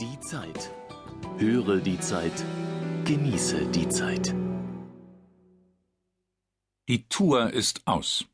Die 0.00 0.18
Zeit. 0.18 0.74
Höre 1.38 1.76
die 1.76 2.00
Zeit. 2.00 2.44
Genieße 3.04 3.66
die 3.66 3.88
Zeit. 3.88 4.34
Die 6.88 7.08
Tour 7.08 7.52
ist 7.52 7.86
aus. 7.86 8.24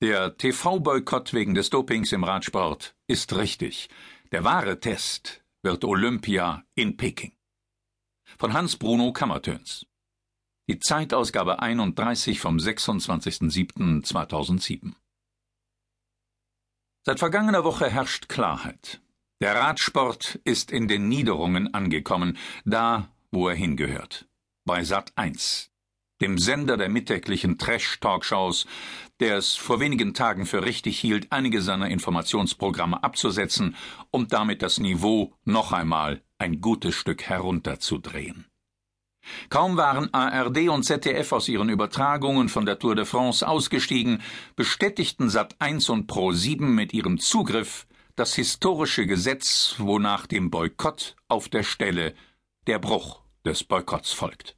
Der 0.00 0.36
TV-Boykott 0.36 1.32
wegen 1.32 1.54
des 1.54 1.70
Dopings 1.70 2.12
im 2.12 2.22
Radsport 2.22 2.94
ist 3.08 3.34
richtig. 3.34 3.88
Der 4.30 4.44
wahre 4.44 4.78
Test 4.78 5.42
wird 5.62 5.84
Olympia 5.84 6.62
in 6.76 6.96
Peking. 6.96 7.32
Von 8.38 8.52
Hans-Bruno 8.52 9.12
Kammertöns. 9.12 9.84
Die 10.68 10.78
Zeitausgabe 10.78 11.58
31 11.58 12.38
vom 12.38 12.58
26.07.2007. 12.58 14.92
Seit 17.04 17.18
vergangener 17.18 17.64
Woche 17.64 17.90
herrscht 17.90 18.28
Klarheit. 18.28 19.00
Der 19.40 19.54
Radsport 19.54 20.40
ist 20.42 20.72
in 20.72 20.88
den 20.88 21.08
Niederungen 21.08 21.72
angekommen, 21.72 22.36
da, 22.64 23.08
wo 23.30 23.48
er 23.48 23.54
hingehört. 23.54 24.26
Bei 24.64 24.82
Sat 24.82 25.12
1, 25.14 25.70
dem 26.20 26.38
Sender 26.38 26.76
der 26.76 26.88
mittäglichen 26.88 27.56
Trash-Talkshows, 27.56 28.66
der 29.20 29.36
es 29.36 29.54
vor 29.54 29.78
wenigen 29.78 30.12
Tagen 30.12 30.44
für 30.44 30.64
richtig 30.64 30.98
hielt, 30.98 31.30
einige 31.30 31.62
seiner 31.62 31.88
Informationsprogramme 31.88 33.04
abzusetzen, 33.04 33.76
um 34.10 34.26
damit 34.26 34.60
das 34.60 34.80
Niveau 34.80 35.32
noch 35.44 35.70
einmal 35.70 36.20
ein 36.38 36.60
gutes 36.60 36.96
Stück 36.96 37.22
herunterzudrehen. 37.22 38.46
Kaum 39.50 39.76
waren 39.76 40.12
ARD 40.12 40.68
und 40.68 40.82
ZDF 40.82 41.30
aus 41.30 41.48
ihren 41.48 41.68
Übertragungen 41.68 42.48
von 42.48 42.66
der 42.66 42.80
Tour 42.80 42.96
de 42.96 43.04
France 43.04 43.46
ausgestiegen, 43.46 44.20
bestätigten 44.56 45.30
Sat 45.30 45.54
1 45.60 45.90
und 45.90 46.08
Pro 46.08 46.32
7 46.32 46.74
mit 46.74 46.92
ihrem 46.92 47.18
Zugriff 47.18 47.86
das 48.18 48.34
historische 48.34 49.06
Gesetz, 49.06 49.76
wonach 49.78 50.26
dem 50.26 50.50
Boykott 50.50 51.16
auf 51.28 51.48
der 51.48 51.62
Stelle 51.62 52.14
der 52.66 52.78
Bruch 52.78 53.22
des 53.44 53.64
Boykotts 53.64 54.12
folgt. 54.12 54.56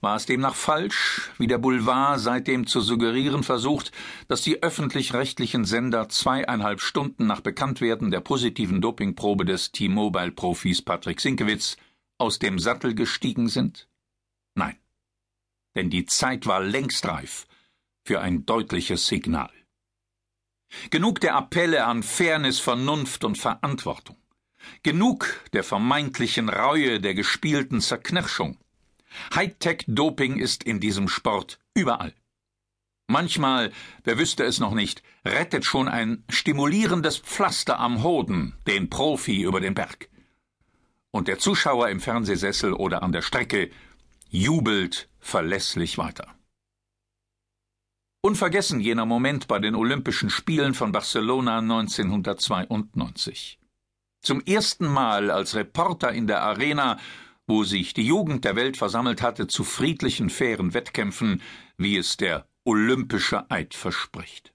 War 0.00 0.16
es 0.16 0.26
demnach 0.26 0.54
falsch, 0.54 1.30
wie 1.38 1.48
der 1.48 1.58
Boulevard 1.58 2.20
seitdem 2.20 2.66
zu 2.66 2.80
suggerieren 2.80 3.42
versucht, 3.42 3.90
dass 4.28 4.42
die 4.42 4.62
öffentlich-rechtlichen 4.62 5.64
Sender 5.64 6.08
zweieinhalb 6.08 6.80
Stunden 6.80 7.26
nach 7.26 7.40
Bekanntwerden 7.40 8.10
der 8.10 8.20
positiven 8.20 8.80
Dopingprobe 8.80 9.44
des 9.44 9.72
T-Mobile-Profis 9.72 10.82
Patrick 10.82 11.20
Sinkewitz 11.20 11.76
aus 12.16 12.38
dem 12.38 12.58
Sattel 12.58 12.94
gestiegen 12.94 13.48
sind? 13.48 13.88
Nein. 14.54 14.76
Denn 15.74 15.90
die 15.90 16.06
Zeit 16.06 16.46
war 16.46 16.60
längst 16.60 17.06
reif 17.06 17.46
für 18.04 18.20
ein 18.20 18.46
deutliches 18.46 19.06
Signal. 19.06 19.50
Genug 20.90 21.20
der 21.20 21.34
Appelle 21.34 21.84
an 21.84 22.02
Fairness, 22.02 22.60
Vernunft 22.60 23.24
und 23.24 23.38
Verantwortung. 23.38 24.16
Genug 24.82 25.40
der 25.52 25.64
vermeintlichen 25.64 26.48
Reue, 26.48 27.00
der 27.00 27.14
gespielten 27.14 27.80
Zerknirschung. 27.80 28.58
Hightech-Doping 29.34 30.38
ist 30.38 30.64
in 30.64 30.80
diesem 30.80 31.08
Sport 31.08 31.58
überall. 31.74 32.14
Manchmal, 33.06 33.72
wer 34.04 34.18
wüsste 34.18 34.44
es 34.44 34.60
noch 34.60 34.74
nicht, 34.74 35.02
rettet 35.24 35.64
schon 35.64 35.88
ein 35.88 36.24
stimulierendes 36.28 37.16
Pflaster 37.16 37.80
am 37.80 38.02
Hoden 38.02 38.54
den 38.66 38.90
Profi 38.90 39.42
über 39.42 39.60
den 39.60 39.74
Berg. 39.74 40.10
Und 41.10 41.26
der 41.26 41.38
Zuschauer 41.38 41.88
im 41.88 42.00
Fernsehsessel 42.00 42.74
oder 42.74 43.02
an 43.02 43.12
der 43.12 43.22
Strecke 43.22 43.70
jubelt 44.28 45.08
verlässlich 45.20 45.96
weiter. 45.96 46.37
Unvergessen 48.20 48.80
jener 48.80 49.06
Moment 49.06 49.46
bei 49.46 49.60
den 49.60 49.76
Olympischen 49.76 50.28
Spielen 50.28 50.74
von 50.74 50.90
Barcelona 50.90 51.58
1992. 51.58 53.60
Zum 54.22 54.42
ersten 54.44 54.88
Mal 54.88 55.30
als 55.30 55.54
Reporter 55.54 56.12
in 56.12 56.26
der 56.26 56.42
Arena, 56.42 56.98
wo 57.46 57.62
sich 57.62 57.94
die 57.94 58.04
Jugend 58.04 58.44
der 58.44 58.56
Welt 58.56 58.76
versammelt 58.76 59.22
hatte 59.22 59.46
zu 59.46 59.62
friedlichen, 59.62 60.30
fairen 60.30 60.74
Wettkämpfen, 60.74 61.40
wie 61.76 61.96
es 61.96 62.16
der 62.16 62.48
Olympische 62.64 63.48
Eid 63.52 63.74
verspricht. 63.74 64.52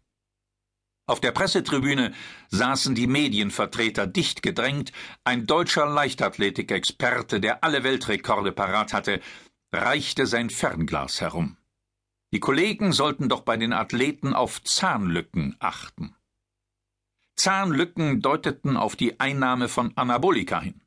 Auf 1.07 1.21
der 1.21 1.31
Pressetribüne 1.31 2.13
saßen 2.49 2.95
die 2.95 3.07
Medienvertreter 3.07 4.07
dicht 4.07 4.43
gedrängt, 4.43 4.91
ein 5.23 5.47
deutscher 5.47 5.85
Leichtathletikexperte, 5.85 7.39
der 7.39 7.63
alle 7.63 7.85
Weltrekorde 7.85 8.51
parat 8.51 8.91
hatte, 8.91 9.21
reichte 9.71 10.25
sein 10.25 10.49
Fernglas 10.49 11.21
herum. 11.21 11.55
Die 12.33 12.39
Kollegen 12.39 12.94
sollten 12.94 13.29
doch 13.29 13.41
bei 13.41 13.57
den 13.57 13.73
Athleten 13.73 14.33
auf 14.33 14.63
Zahnlücken 14.63 15.55
achten. 15.59 16.16
Zahnlücken 17.35 18.23
deuteten 18.23 18.75
auf 18.75 18.95
die 18.95 19.19
Einnahme 19.19 19.69
von 19.69 19.95
Anabolika 19.95 20.59
hin. 20.59 20.81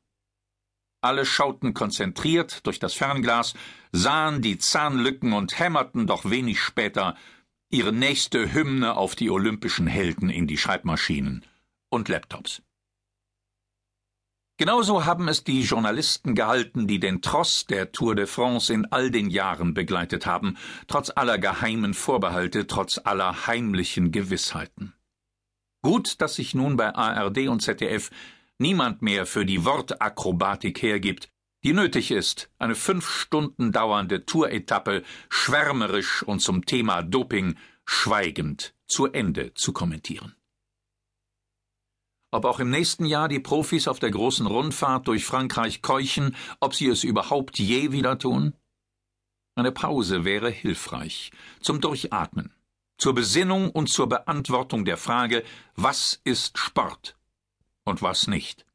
Alle 0.99 1.25
schauten 1.25 1.73
konzentriert 1.73 2.65
durch 2.67 2.79
das 2.79 2.95
Fernglas, 2.95 3.53
sahen 3.93 4.41
die 4.41 4.57
Zahnlücken 4.57 5.31
und 5.31 5.57
hämmerten 5.57 6.05
doch 6.05 6.29
wenig 6.29 6.59
später 6.59 7.15
ihre 7.69 7.93
nächste 7.93 8.53
Hymne 8.53 8.97
auf 8.97 9.15
die 9.15 9.29
olympischen 9.29 9.87
Helden 9.87 10.29
in 10.29 10.47
die 10.47 10.57
Schreibmaschinen 10.57 11.45
und 11.89 12.09
Laptops. 12.09 12.61
Genauso 14.59 15.05
haben 15.05 15.27
es 15.27 15.43
die 15.43 15.61
Journalisten 15.61 16.33
gehalten, 16.33 16.87
die 16.87 16.99
den 16.99 17.21
Tross 17.21 17.67
der 17.67 17.91
Tour 17.91 18.15
de 18.15 18.25
France 18.25 18.73
in 18.73 18.91
all 18.91 19.11
den 19.11 19.29
Jahren 19.29 19.75
begleitet 19.75 20.25
haben, 20.25 20.57
trotz 20.87 21.11
aller 21.15 21.37
geheimen 21.37 21.93
Vorbehalte, 21.93 22.65
trotz 22.65 22.99
aller 23.03 23.45
heimlichen 23.45 24.11
Gewissheiten. 24.11 24.93
Gut, 25.83 26.21
dass 26.21 26.35
sich 26.35 26.55
nun 26.55 26.75
bei 26.75 26.95
ARD 26.95 27.49
und 27.49 27.61
ZDF 27.61 28.09
niemand 28.57 29.03
mehr 29.03 29.27
für 29.27 29.45
die 29.45 29.63
Wortakrobatik 29.63 30.81
hergibt, 30.81 31.29
die 31.63 31.73
nötig 31.73 32.09
ist, 32.09 32.49
eine 32.57 32.73
fünf 32.73 33.07
Stunden 33.07 33.71
dauernde 33.71 34.25
Touretappe 34.25 35.03
schwärmerisch 35.29 36.23
und 36.23 36.39
zum 36.39 36.65
Thema 36.65 37.03
Doping 37.03 37.57
schweigend 37.85 38.73
zu 38.87 39.05
Ende 39.05 39.53
zu 39.53 39.71
kommentieren 39.71 40.37
ob 42.31 42.45
auch 42.45 42.59
im 42.59 42.69
nächsten 42.69 43.05
Jahr 43.05 43.27
die 43.27 43.39
Profis 43.39 43.87
auf 43.87 43.99
der 43.99 44.11
großen 44.11 44.47
Rundfahrt 44.47 45.07
durch 45.07 45.25
Frankreich 45.25 45.81
keuchen, 45.81 46.35
ob 46.59 46.75
sie 46.75 46.87
es 46.87 47.03
überhaupt 47.03 47.57
je 47.59 47.91
wieder 47.91 48.19
tun? 48.19 48.53
Eine 49.55 49.71
Pause 49.71 50.23
wäre 50.23 50.51
hilfreich 50.51 51.31
zum 51.61 51.81
Durchatmen, 51.81 52.53
zur 52.97 53.15
Besinnung 53.15 53.71
und 53.71 53.89
zur 53.89 54.07
Beantwortung 54.07 54.85
der 54.85 54.97
Frage, 54.97 55.43
was 55.75 56.19
ist 56.23 56.57
Sport 56.57 57.17
und 57.83 58.01
was 58.01 58.27
nicht. 58.27 58.67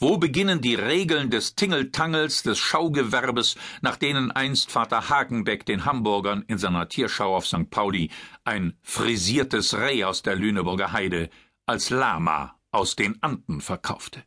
Wo 0.00 0.18
beginnen 0.18 0.60
die 0.60 0.74
Regeln 0.74 1.30
des 1.30 1.54
Tingeltangels, 1.54 2.42
des 2.42 2.58
Schaugewerbes, 2.58 3.56
nach 3.80 3.96
denen 3.96 4.32
einst 4.32 4.72
Vater 4.72 5.08
Hagenbeck 5.08 5.64
den 5.66 5.84
Hamburgern 5.84 6.44
in 6.48 6.58
seiner 6.58 6.88
Tierschau 6.88 7.36
auf 7.36 7.46
St. 7.46 7.70
Pauli 7.70 8.10
ein 8.44 8.76
frisiertes 8.82 9.78
Reh 9.78 10.04
aus 10.04 10.22
der 10.22 10.34
Lüneburger 10.34 10.92
Heide 10.92 11.30
als 11.68 11.90
Lama 11.90 12.58
aus 12.70 12.96
den 12.96 13.22
Anden 13.22 13.60
verkaufte. 13.60 14.24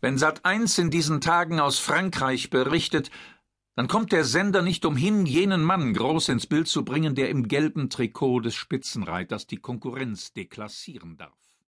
Wenn 0.00 0.18
Sat 0.18 0.44
1 0.44 0.78
in 0.78 0.90
diesen 0.90 1.20
Tagen 1.20 1.60
aus 1.60 1.78
Frankreich 1.78 2.50
berichtet, 2.50 3.10
dann 3.74 3.88
kommt 3.88 4.12
der 4.12 4.24
Sender 4.24 4.60
nicht 4.60 4.84
umhin, 4.84 5.24
jenen 5.24 5.62
Mann 5.62 5.94
groß 5.94 6.28
ins 6.28 6.46
Bild 6.46 6.68
zu 6.68 6.84
bringen, 6.84 7.14
der 7.14 7.30
im 7.30 7.48
gelben 7.48 7.88
Trikot 7.88 8.40
des 8.40 8.54
Spitzenreiters 8.54 9.46
die 9.46 9.56
Konkurrenz 9.56 10.32
deklassieren 10.32 11.16
darf. 11.16 11.47